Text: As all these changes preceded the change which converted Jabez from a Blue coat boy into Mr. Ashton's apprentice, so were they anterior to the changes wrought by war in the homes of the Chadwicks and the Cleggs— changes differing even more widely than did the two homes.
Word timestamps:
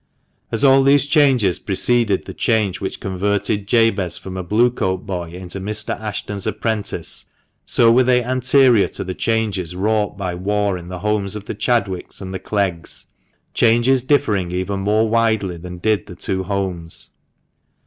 As 0.51 0.63
all 0.63 0.81
these 0.81 1.05
changes 1.05 1.59
preceded 1.59 2.25
the 2.25 2.33
change 2.33 2.81
which 2.81 2.99
converted 2.99 3.67
Jabez 3.67 4.17
from 4.17 4.35
a 4.35 4.41
Blue 4.41 4.71
coat 4.71 5.05
boy 5.05 5.29
into 5.33 5.59
Mr. 5.59 5.93
Ashton's 5.99 6.47
apprentice, 6.47 7.25
so 7.67 7.91
were 7.91 8.01
they 8.01 8.23
anterior 8.23 8.87
to 8.87 9.03
the 9.03 9.13
changes 9.13 9.75
wrought 9.75 10.17
by 10.17 10.33
war 10.33 10.75
in 10.75 10.87
the 10.87 11.01
homes 11.05 11.35
of 11.35 11.45
the 11.45 11.53
Chadwicks 11.53 12.19
and 12.19 12.33
the 12.33 12.39
Cleggs— 12.39 13.05
changes 13.61 14.01
differing 14.01 14.49
even 14.51 14.79
more 14.79 15.07
widely 15.07 15.57
than 15.57 15.77
did 15.77 16.07
the 16.07 16.15
two 16.15 16.41
homes. 16.45 17.11